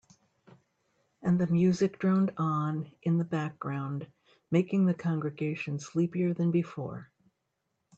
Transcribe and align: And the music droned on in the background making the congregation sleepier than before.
And 1.21 1.39
the 1.39 1.45
music 1.45 1.99
droned 1.99 2.33
on 2.37 2.91
in 3.03 3.19
the 3.19 3.23
background 3.23 4.07
making 4.49 4.87
the 4.87 4.95
congregation 4.95 5.77
sleepier 5.77 6.33
than 6.33 6.49
before. 6.49 7.11